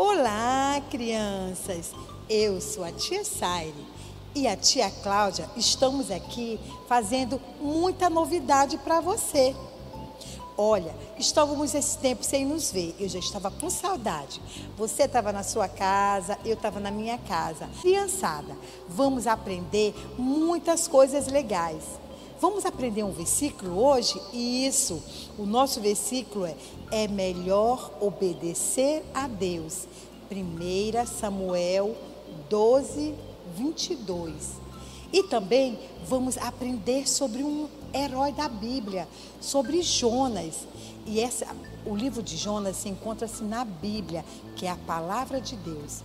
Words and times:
Olá, 0.00 0.80
crianças! 0.92 1.90
Eu 2.30 2.60
sou 2.60 2.84
a 2.84 2.92
tia 2.92 3.24
Saire 3.24 3.84
e 4.32 4.46
a 4.46 4.56
tia 4.56 4.88
Cláudia 5.02 5.50
estamos 5.56 6.12
aqui 6.12 6.60
fazendo 6.86 7.40
muita 7.60 8.08
novidade 8.08 8.78
para 8.78 9.00
você. 9.00 9.56
Olha, 10.56 10.94
estávamos 11.18 11.74
esse 11.74 11.98
tempo 11.98 12.22
sem 12.22 12.46
nos 12.46 12.70
ver, 12.70 12.94
eu 13.00 13.08
já 13.08 13.18
estava 13.18 13.50
com 13.50 13.68
saudade. 13.68 14.40
Você 14.76 15.02
estava 15.02 15.32
na 15.32 15.42
sua 15.42 15.66
casa, 15.66 16.38
eu 16.44 16.54
estava 16.54 16.78
na 16.78 16.92
minha 16.92 17.18
casa. 17.18 17.68
Criançada, 17.82 18.56
vamos 18.88 19.26
aprender 19.26 19.92
muitas 20.16 20.86
coisas 20.86 21.26
legais. 21.26 21.82
Vamos 22.40 22.64
aprender 22.64 23.02
um 23.02 23.10
versículo 23.10 23.84
hoje? 23.84 24.20
Isso. 24.32 25.02
O 25.36 25.44
nosso 25.44 25.80
versículo 25.80 26.46
é: 26.46 26.54
é 26.92 27.08
melhor 27.08 27.92
obedecer 28.00 29.04
a 29.12 29.26
Deus. 29.26 29.88
1 30.30 31.06
Samuel 31.06 31.96
12, 32.48 33.14
22. 33.56 34.34
E 35.12 35.24
também 35.24 35.78
vamos 36.06 36.38
aprender 36.38 37.08
sobre 37.08 37.42
um 37.42 37.68
herói 37.92 38.30
da 38.30 38.48
Bíblia, 38.48 39.08
sobre 39.40 39.82
Jonas. 39.82 40.66
E 41.06 41.18
essa, 41.18 41.46
o 41.84 41.96
livro 41.96 42.22
de 42.22 42.36
Jonas 42.36 42.76
se 42.76 42.88
encontra-se 42.88 43.42
na 43.42 43.64
Bíblia, 43.64 44.24
que 44.54 44.66
é 44.66 44.70
a 44.70 44.76
palavra 44.76 45.40
de 45.40 45.56
Deus. 45.56 46.02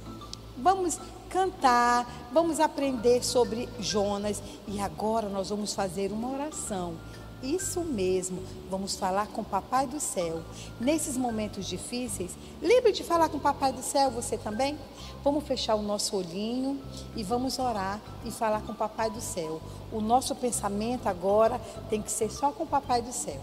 Vamos 0.57 0.99
cantar, 1.29 2.29
vamos 2.31 2.59
aprender 2.59 3.23
sobre 3.23 3.67
Jonas 3.79 4.41
e 4.67 4.79
agora 4.79 5.27
nós 5.27 5.49
vamos 5.49 5.73
fazer 5.73 6.11
uma 6.11 6.31
oração. 6.31 6.95
Isso 7.41 7.81
mesmo, 7.81 8.41
vamos 8.69 8.95
falar 8.95 9.27
com 9.27 9.41
o 9.41 9.45
Papai 9.45 9.85
do 9.85 9.99
Céu. 9.99 10.41
Nesses 10.79 11.17
momentos 11.17 11.65
difíceis, 11.65 12.37
lembre 12.61 12.93
de 12.93 13.03
falar 13.03 13.27
com 13.27 13.35
o 13.35 13.41
Papai 13.41 13.73
do 13.73 13.81
Céu, 13.81 14.09
você 14.11 14.37
também? 14.37 14.77
Vamos 15.23 15.43
fechar 15.43 15.75
o 15.75 15.81
nosso 15.81 16.15
olhinho 16.15 16.79
e 17.17 17.23
vamos 17.23 17.59
orar 17.59 17.99
e 18.23 18.31
falar 18.31 18.61
com 18.61 18.71
o 18.71 18.75
Papai 18.75 19.09
do 19.09 19.19
Céu. 19.19 19.59
O 19.91 19.99
nosso 19.99 20.33
pensamento 20.35 21.07
agora 21.07 21.59
tem 21.89 22.01
que 22.01 22.11
ser 22.11 22.31
só 22.31 22.51
com 22.51 22.63
o 22.63 22.67
Papai 22.67 23.01
do 23.01 23.11
Céu. 23.11 23.41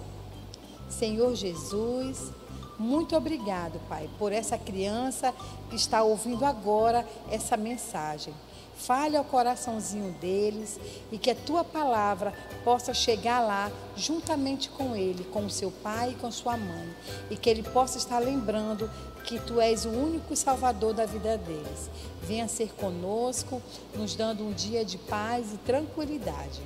Senhor 0.89 1.35
Jesus, 1.35 2.33
muito 2.81 3.15
obrigado, 3.15 3.79
Pai, 3.91 4.09
por 4.19 4.33
essa 4.33 4.57
criança 4.57 5.35
que 5.69 5.77
está 5.77 6.03
ouvindo 6.03 6.47
agora 6.47 7.07
essa 7.31 7.55
mensagem. 7.55 8.33
Fale 8.75 9.19
ao 9.19 9.25
coraçãozinho 9.25 10.13
deles 10.13 10.81
e 11.13 11.19
que 11.19 11.31
a 11.31 11.35
tua 11.35 11.63
palavra 11.63 12.33
possa 12.65 12.95
chegar 12.95 13.41
lá 13.41 13.71
juntamente 13.95 14.71
com 14.71 14.97
ele, 14.97 15.25
com 15.25 15.45
o 15.45 15.51
seu 15.51 15.71
pai 15.71 16.13
e 16.13 16.15
com 16.15 16.31
sua 16.31 16.57
mãe, 16.57 16.89
e 17.31 17.37
que 17.37 17.51
ele 17.51 17.63
possa 17.63 17.99
estar 17.99 18.19
lembrando 18.19 18.91
que 19.25 19.39
tu 19.39 19.61
és 19.61 19.85
o 19.85 19.91
único 19.91 20.35
salvador 20.35 20.95
da 20.95 21.05
vida 21.05 21.37
deles. 21.37 21.91
Venha 22.23 22.49
ser 22.49 22.73
conosco, 22.77 23.61
nos 23.95 24.15
dando 24.15 24.43
um 24.43 24.53
dia 24.53 24.87
de 24.87 24.97
paz 24.97 25.53
e 25.53 25.59
tranquilidade. 25.59 26.63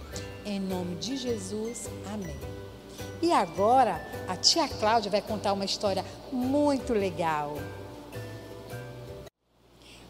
Em 0.47 0.61
nome 0.61 0.95
de 0.95 1.17
Jesus, 1.17 1.91
amém. 2.13 2.64
E 3.25 3.33
agora 3.33 4.07
a 4.29 4.37
tia 4.37 4.69
Cláudia 4.69 5.11
vai 5.11 5.23
contar 5.23 5.55
uma 5.55 5.65
história 5.65 6.05
muito 6.31 6.93
legal. 6.93 7.57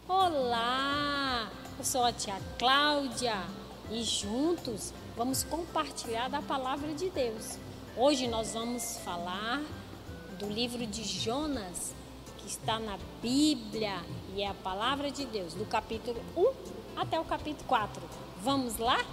Olá, 0.05 1.49
eu 1.79 1.85
sou 1.85 2.03
a 2.03 2.11
tia 2.11 2.35
Cláudia 2.59 3.37
e 3.89 4.03
juntos 4.03 4.93
vamos 5.15 5.45
compartilhar 5.45 6.27
da 6.27 6.41
palavra 6.41 6.93
de 6.93 7.09
Deus. 7.09 7.57
Hoje 7.95 8.27
nós 8.27 8.53
vamos 8.53 8.97
falar 8.97 9.61
do 10.37 10.49
livro 10.49 10.85
de 10.85 11.05
Jonas, 11.05 11.95
que 12.39 12.47
está 12.49 12.79
na 12.79 12.99
Bíblia 13.21 13.93
e 14.35 14.41
é 14.41 14.49
a 14.49 14.53
palavra 14.55 15.09
de 15.09 15.25
Deus, 15.25 15.53
do 15.53 15.63
capítulo 15.63 16.21
1 16.35 16.99
até 16.99 17.17
o 17.17 17.23
capítulo 17.23 17.65
4. 17.65 18.03
Vamos 18.43 18.77
lá? 18.77 19.05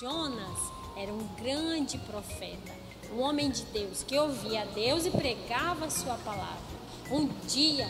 Jonas 0.00 0.72
era 0.96 1.12
um 1.12 1.26
grande 1.42 1.98
profeta, 1.98 2.72
um 3.14 3.20
homem 3.20 3.50
de 3.50 3.62
Deus 3.64 4.02
que 4.02 4.18
ouvia 4.18 4.62
a 4.62 4.64
Deus 4.64 5.04
e 5.04 5.10
pregava 5.10 5.84
a 5.84 5.90
sua 5.90 6.14
palavra. 6.14 6.62
Um 7.10 7.28
dia, 7.46 7.88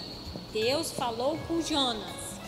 Deus 0.53 0.91
falou 0.91 1.39
com 1.47 1.63
Jonas: 1.63 2.41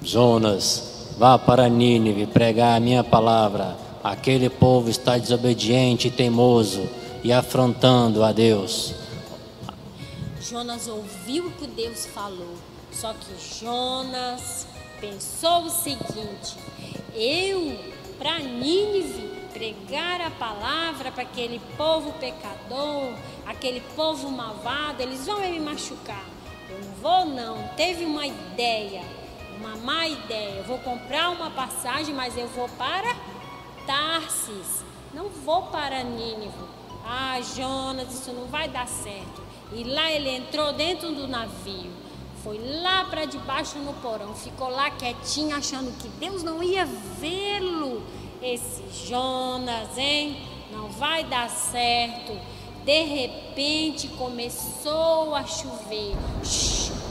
Jonas, 0.00 1.14
vá 1.18 1.38
para 1.38 1.68
Nínive 1.68 2.26
pregar 2.26 2.76
a 2.76 2.80
minha 2.80 3.04
palavra. 3.04 3.76
Aquele 4.02 4.48
povo 4.48 4.88
está 4.88 5.18
desobediente 5.18 6.08
e 6.08 6.10
teimoso 6.10 6.88
e 7.22 7.32
afrontando 7.32 8.24
a 8.24 8.32
Deus. 8.32 8.94
Jonas 10.40 10.88
ouviu 10.88 11.48
o 11.48 11.52
que 11.52 11.66
Deus 11.66 12.06
falou, 12.06 12.54
só 12.92 13.12
que 13.12 13.60
Jonas 13.60 14.66
pensou 15.00 15.64
o 15.64 15.70
seguinte: 15.70 16.56
eu 17.14 17.85
para 18.26 18.40
Nínive 18.40 19.28
pregar 19.52 20.20
a 20.20 20.30
palavra 20.32 21.12
para 21.12 21.22
aquele 21.22 21.60
povo 21.76 22.12
pecador, 22.14 23.14
aquele 23.46 23.80
povo 23.94 24.28
malvado, 24.32 25.00
eles 25.00 25.24
vão 25.26 25.38
me 25.38 25.60
machucar. 25.60 26.24
Eu 26.68 26.80
não 26.80 26.92
vou 26.94 27.24
não. 27.24 27.68
Teve 27.76 28.04
uma 28.04 28.26
ideia, 28.26 29.04
uma 29.56 29.76
má 29.76 30.08
ideia. 30.08 30.56
Eu 30.56 30.64
vou 30.64 30.78
comprar 30.78 31.30
uma 31.30 31.52
passagem, 31.52 32.12
mas 32.12 32.36
eu 32.36 32.48
vou 32.48 32.68
para 32.70 33.14
Tarsis. 33.86 34.84
Não 35.14 35.28
vou 35.28 35.62
para 35.68 36.02
Nínive. 36.02 36.50
Ah, 37.04 37.40
Jonas, 37.54 38.12
isso 38.12 38.32
não 38.32 38.46
vai 38.46 38.68
dar 38.68 38.88
certo. 38.88 39.40
E 39.72 39.84
lá 39.84 40.10
ele 40.10 40.30
entrou 40.30 40.72
dentro 40.72 41.14
do 41.14 41.28
navio. 41.28 41.92
Foi 42.46 42.60
lá 42.80 43.04
para 43.10 43.24
debaixo 43.24 43.76
no 43.80 43.92
porão, 43.94 44.32
ficou 44.32 44.68
lá 44.68 44.88
quietinho, 44.88 45.56
achando 45.56 45.90
que 45.98 46.06
Deus 46.10 46.44
não 46.44 46.62
ia 46.62 46.86
vê-lo. 47.18 48.00
Esse 48.40 48.84
Jonas, 49.08 49.98
hein? 49.98 50.36
Não 50.70 50.88
vai 50.88 51.24
dar 51.24 51.50
certo. 51.50 52.38
De 52.84 53.02
repente 53.02 54.06
começou 54.10 55.34
a 55.34 55.42
chover, 55.42 56.14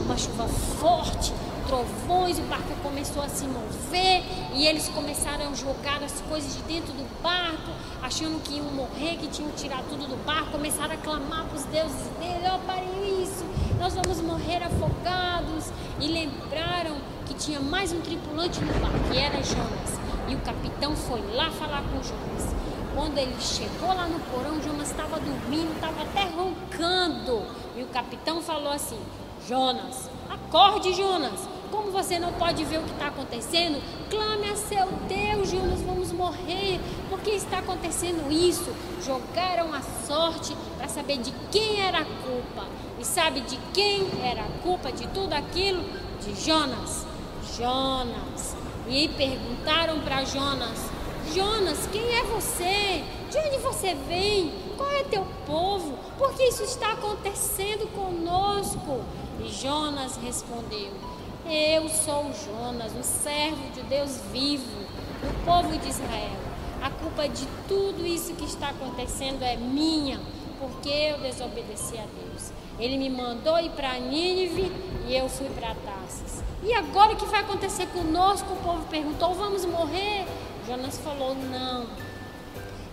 uma 0.00 0.16
chuva 0.16 0.48
forte, 0.48 1.34
trovões, 1.66 2.38
o 2.38 2.42
barco 2.42 2.74
começou 2.82 3.22
a 3.22 3.28
se 3.28 3.46
mover 3.46 4.22
e 4.54 4.66
eles 4.66 4.88
começaram 4.88 5.50
a 5.50 5.54
jogar 5.54 6.02
as 6.02 6.20
coisas 6.22 6.54
de 6.54 6.62
dentro 6.62 6.92
do 6.92 7.22
barco, 7.22 7.70
achando 8.02 8.40
que 8.42 8.54
iam 8.54 8.66
morrer, 8.66 9.16
que 9.16 9.28
tinham 9.28 9.50
tirar 9.52 9.82
tudo 9.88 10.06
do 10.06 10.16
barco, 10.24 10.52
começaram 10.52 10.94
a 10.94 10.96
clamar 10.96 11.44
para 11.46 11.56
os 11.56 11.64
deuses 11.64 12.06
dele, 12.18 12.44
ó, 12.50 12.56
oh, 12.56 12.58
parem 12.60 13.22
isso, 13.22 13.44
nós 13.78 13.94
vamos 13.94 14.20
morrer 14.20 14.62
afogados. 14.62 15.70
E 15.98 16.08
lembraram 16.08 16.98
que 17.24 17.34
tinha 17.34 17.58
mais 17.58 17.90
um 17.90 18.00
tripulante 18.00 18.60
no 18.60 18.72
barco, 18.80 18.98
que 19.10 19.18
era 19.18 19.42
Jonas. 19.42 19.98
E 20.28 20.34
o 20.34 20.38
capitão 20.40 20.94
foi 20.94 21.22
lá 21.34 21.50
falar 21.50 21.82
com 21.82 22.02
Jonas. 22.02 22.54
Quando 22.94 23.18
ele 23.18 23.36
chegou 23.40 23.88
lá 23.88 24.06
no 24.06 24.20
porão, 24.20 24.62
Jonas 24.62 24.90
estava 24.90 25.18
dormindo, 25.18 25.72
estava 25.74 26.02
até 26.02 26.24
roncando. 26.24 27.42
E 27.74 27.82
o 27.82 27.86
capitão 27.86 28.42
falou 28.42 28.72
assim: 28.72 28.98
Jonas, 29.46 30.10
acorde, 30.28 30.92
Jonas. 30.94 31.55
Como 31.70 31.90
você 31.90 32.18
não 32.18 32.32
pode 32.32 32.64
ver 32.64 32.78
o 32.78 32.82
que 32.82 32.92
está 32.92 33.08
acontecendo, 33.08 33.82
clame 34.10 34.48
a 34.50 34.56
seu 34.56 34.86
Deus, 35.08 35.50
Jonas, 35.50 35.80
vamos 35.82 36.12
morrer. 36.12 36.80
Por 37.08 37.20
que 37.20 37.30
está 37.30 37.58
acontecendo 37.58 38.30
isso? 38.30 38.72
Jogaram 39.04 39.72
a 39.72 39.82
sorte 40.06 40.56
para 40.76 40.88
saber 40.88 41.18
de 41.18 41.32
quem 41.50 41.80
era 41.80 41.98
a 41.98 42.04
culpa. 42.04 42.66
E 42.98 43.04
sabe 43.04 43.40
de 43.40 43.56
quem 43.74 44.06
era 44.22 44.42
a 44.42 44.62
culpa 44.62 44.90
de 44.90 45.06
tudo 45.08 45.32
aquilo? 45.32 45.82
De 46.22 46.34
Jonas. 46.34 47.06
Jonas. 47.56 48.56
E 48.88 49.08
perguntaram 49.08 50.00
para 50.00 50.24
Jonas: 50.24 50.90
Jonas, 51.34 51.88
quem 51.90 52.02
é 52.02 52.22
você? 52.24 53.04
De 53.30 53.38
onde 53.38 53.58
você 53.58 53.94
vem? 54.08 54.52
Qual 54.76 54.90
é 54.90 55.02
teu 55.04 55.26
povo? 55.46 55.98
Por 56.18 56.32
que 56.34 56.44
isso 56.44 56.62
está 56.62 56.92
acontecendo 56.92 57.86
conosco? 57.92 59.00
E 59.40 59.48
Jonas 59.48 60.16
respondeu: 60.16 60.92
Eu 61.48 61.88
sou 61.88 62.32
Jonas, 62.44 62.92
o 62.92 63.04
servo 63.04 63.70
de 63.70 63.80
Deus 63.82 64.20
vivo, 64.32 64.64
do 64.64 65.44
povo 65.44 65.78
de 65.78 65.88
Israel. 65.88 66.36
A 66.82 66.90
culpa 66.90 67.28
de 67.28 67.46
tudo 67.68 68.04
isso 68.04 68.34
que 68.34 68.44
está 68.44 68.70
acontecendo 68.70 69.44
é 69.44 69.56
minha, 69.56 70.20
porque 70.58 70.88
eu 70.88 71.18
desobedeci 71.18 71.98
a 71.98 72.04
Deus. 72.04 72.50
Ele 72.80 72.98
me 72.98 73.08
mandou 73.08 73.60
ir 73.60 73.70
para 73.70 73.96
Nínive 73.96 74.72
e 75.06 75.14
eu 75.14 75.28
fui 75.28 75.48
para 75.50 75.72
Tarsis. 75.76 76.42
E 76.64 76.72
agora 76.72 77.12
o 77.12 77.16
que 77.16 77.26
vai 77.26 77.40
acontecer 77.40 77.86
conosco? 77.86 78.52
O 78.52 78.56
povo 78.56 78.84
perguntou: 78.86 79.32
vamos 79.32 79.64
morrer? 79.64 80.26
Jonas 80.66 80.98
falou: 80.98 81.36
não. 81.36 81.86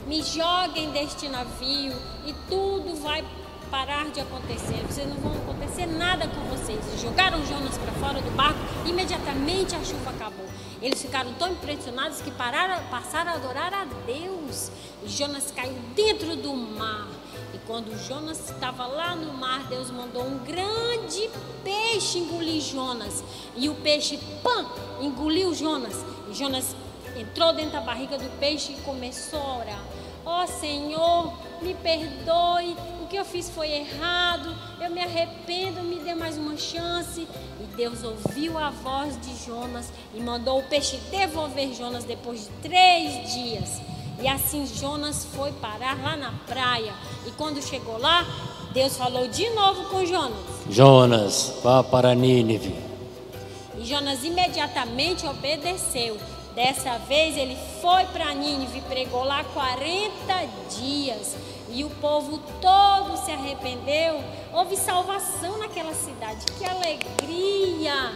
Me 0.06 0.22
joguem 0.22 0.92
deste 0.92 1.28
navio 1.28 1.94
e 2.28 2.34
tudo 2.48 3.02
vai 3.02 3.26
parar 3.74 4.12
de 4.12 4.20
acontecer. 4.20 4.86
Vocês 4.88 5.10
não 5.10 5.16
vão 5.16 5.32
acontecer 5.32 5.88
nada 5.88 6.28
com 6.28 6.42
vocês. 6.42 6.80
Jogaram 7.02 7.44
Jonas 7.44 7.76
para 7.76 7.92
fora 7.94 8.22
do 8.22 8.30
barco. 8.36 8.60
Imediatamente 8.86 9.76
a 9.76 9.84
chuva 9.84 10.12
acabou. 10.12 10.46
Eles 10.80 11.02
ficaram 11.02 11.34
tão 11.34 11.54
impressionados 11.54 12.22
que 12.22 12.30
pararam, 12.30 12.88
passaram 12.92 13.32
a 13.32 13.34
adorar 13.34 13.74
a 13.74 13.86
Deus. 14.06 14.70
E 15.04 15.10
Jonas 15.10 15.50
caiu 15.50 15.74
dentro 15.96 16.36
do 16.36 16.54
mar. 16.54 17.08
E 17.52 17.58
quando 17.66 17.98
Jonas 18.08 18.48
estava 18.48 18.86
lá 18.86 19.16
no 19.16 19.34
mar, 19.34 19.64
Deus 19.68 19.90
mandou 19.90 20.24
um 20.24 20.38
grande 20.38 21.28
peixe 21.64 22.20
engolir 22.20 22.62
Jonas. 22.62 23.24
E 23.56 23.70
o 23.70 23.74
peixe, 23.74 24.20
pã, 24.44 24.68
engoliu 25.02 25.52
Jonas. 25.56 26.06
E 26.30 26.36
Jonas 26.36 26.76
entrou 27.18 27.52
dentro 27.54 27.72
da 27.72 27.82
barriga 27.82 28.20
do 28.20 28.30
peixe 28.38 28.74
e 28.74 28.82
começou 28.82 29.42
a 29.42 29.58
orar. 29.58 29.84
Ó 30.26 30.44
oh, 30.44 30.48
Senhor, 30.48 31.34
me 31.62 31.74
perdoe, 31.74 32.78
que 33.14 33.20
eu 33.20 33.26
fiz 33.26 33.48
foi 33.48 33.70
errado, 33.70 34.56
eu 34.82 34.90
me 34.90 35.00
arrependo, 35.00 35.84
me 35.84 36.00
dê 36.00 36.16
mais 36.16 36.36
uma 36.36 36.58
chance. 36.58 37.28
E 37.62 37.76
Deus 37.76 38.04
ouviu 38.04 38.58
a 38.58 38.72
voz 38.72 39.16
de 39.22 39.46
Jonas 39.46 39.94
e 40.16 40.20
mandou 40.20 40.58
o 40.58 40.64
peixe 40.64 40.98
devolver 41.12 41.76
Jonas 41.76 42.06
depois 42.06 42.46
de 42.46 42.50
três 42.68 43.32
dias. 43.32 43.80
E 44.20 44.28
assim 44.28 44.66
Jonas 44.66 45.26
foi 45.26 45.52
parar 45.52 46.02
lá 46.02 46.16
na 46.16 46.32
praia. 46.48 46.92
E 47.28 47.30
quando 47.34 47.62
chegou 47.62 48.00
lá, 48.00 48.26
Deus 48.74 48.98
falou 48.98 49.28
de 49.28 49.48
novo 49.52 49.90
com 49.90 50.04
Jonas: 50.08 50.40
Jonas, 50.68 51.54
vá 51.62 51.84
para 51.84 52.16
Nínive. 52.16 52.76
E 53.78 53.86
Jonas 53.86 54.24
imediatamente 54.24 55.28
obedeceu. 55.28 56.18
Dessa 56.56 56.98
vez 56.98 57.38
ele 57.38 57.58
foi 57.80 58.06
para 58.06 58.34
Nínive, 58.34 58.82
pregou 58.82 59.24
lá 59.24 59.44
40 59.44 60.10
dias. 60.80 61.36
E 61.74 61.84
o 61.84 61.90
povo 61.90 62.40
todo 62.62 63.18
se 63.18 63.32
arrependeu. 63.32 64.24
Houve 64.54 64.78
salvação 64.78 65.58
naquela 65.58 65.94
cidade. 65.94 66.46
Que 66.58 66.66
alegria! 66.66 68.16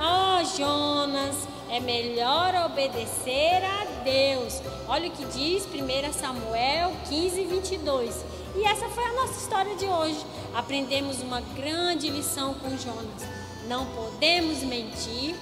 Ó 0.00 0.40
oh, 0.40 0.44
Jonas, 0.56 1.36
é 1.68 1.80
melhor 1.80 2.54
obedecer 2.66 3.62
a 3.62 3.84
Deus. 4.02 4.62
Olha 4.88 5.08
o 5.08 5.10
que 5.10 5.24
diz 5.26 5.66
1 5.66 6.12
Samuel 6.12 6.92
15, 7.08 7.44
22. 7.44 8.24
E 8.56 8.64
essa 8.64 8.88
foi 8.88 9.04
a 9.04 9.12
nossa 9.12 9.38
história 9.38 9.74
de 9.76 9.84
hoje. 9.84 10.24
Aprendemos 10.54 11.20
uma 11.20 11.40
grande 11.40 12.08
lição 12.08 12.54
com 12.54 12.70
Jonas. 12.70 13.22
Não 13.68 13.84
podemos 13.86 14.62
mentir, 14.62 15.34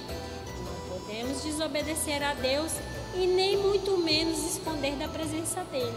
podemos 0.89 1.43
desobedecer 1.43 2.21
a 2.23 2.33
Deus 2.33 2.73
e 3.15 3.27
nem 3.27 3.57
muito 3.57 3.97
menos 3.97 4.39
esconder 4.39 4.95
da 4.95 5.07
presença 5.07 5.63
dele. 5.65 5.93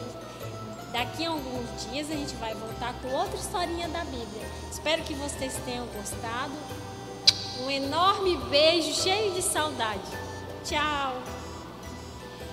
Daqui 0.93 1.25
a 1.27 1.31
alguns 1.31 1.91
dias 1.91 2.11
a 2.11 2.15
gente 2.15 2.35
vai 2.37 2.55
voltar 2.55 2.95
com 3.03 3.09
outra 3.09 3.37
historinha 3.37 3.89
da 3.89 4.05
Bíblia. 4.05 4.47
Espero 4.71 5.03
que 5.03 5.15
vocês 5.15 5.59
tenham 5.65 5.87
gostado. 5.87 6.53
Um 7.61 7.71
enorme 7.71 8.37
beijo, 8.49 8.93
cheio 8.95 9.33
de 9.33 9.43
saudade. 9.43 10.01
Tchau. 10.65 11.23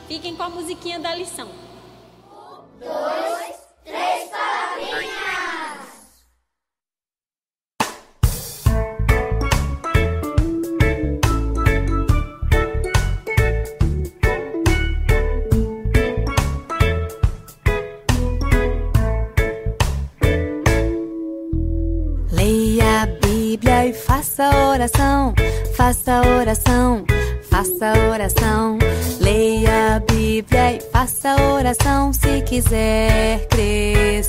Fiquem 0.07 0.35
com 0.35 0.43
a 0.43 0.49
musiquinha 0.49 0.99
da 0.99 1.15
lição. 1.15 1.47
Um, 1.47 2.79
dois, 2.79 3.12
Faça 24.35 24.67
oração, 24.67 25.33
faça 25.75 26.21
oração, 26.39 27.05
faça 27.51 27.93
oração. 28.09 28.79
Leia 29.21 29.97
a 29.97 29.99
Bíblia 29.99 30.73
e 30.73 30.81
faça 30.91 31.35
oração 31.39 32.11
se 32.11 32.41
quiser 32.41 33.47
crescer. 33.47 34.22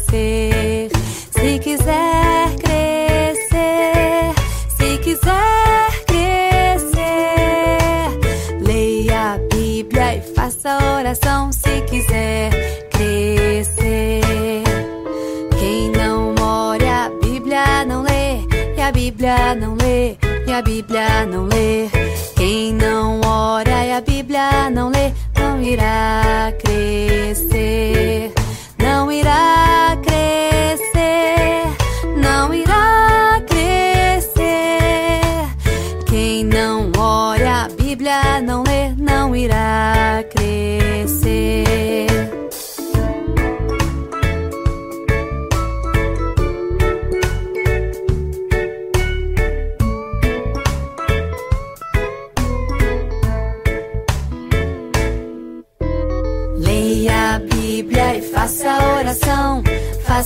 Bíblia 19.04 19.54
não 19.54 19.74
lê 19.74 20.16
a 20.54 20.62
Bíblia 20.62 21.26
não 21.26 21.46
lê. 21.46 21.88
Quem 22.36 22.72
não 22.72 23.20
ora 23.22 23.84
e 23.84 23.92
a 23.92 24.00
Bíblia 24.00 24.70
não 24.70 24.88
lê, 24.88 25.12
não 25.36 25.60
irá 25.60 26.52
crescer. 26.60 28.32
Não 28.78 29.10
irá 29.10 29.98
crescer. 30.00 30.93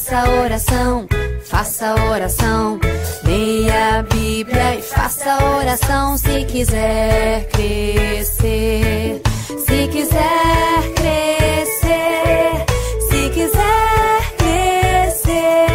Faça 0.08 0.31
oração, 0.31 1.06
faça 1.44 1.94
oração. 2.10 2.81
Leia 3.25 3.99
a 3.99 4.02
Bíblia 4.02 4.76
e 4.76 4.82
faça 4.82 5.37
oração 5.58 6.16
se 6.16 6.46
quiser 6.46 7.46
crescer. 7.50 9.20
Se 9.46 9.88
quiser 9.88 10.94
crescer, 10.96 12.64
se 13.10 13.28
quiser 13.34 14.34
crescer. 14.38 15.66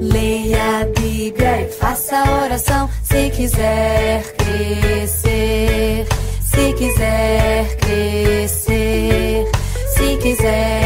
Leia 0.00 0.80
a 0.80 0.84
Bíblia 1.00 1.60
e 1.62 1.68
faça 1.70 2.24
oração 2.44 2.90
se 3.04 3.30
quiser 3.30 4.34
crescer. 4.34 6.06
Se 6.40 6.72
quiser 6.72 7.76
crescer, 7.76 9.46
se 9.94 10.16
quiser. 10.16 10.81